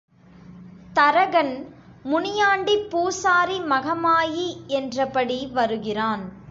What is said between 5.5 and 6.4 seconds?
வருகிறான்.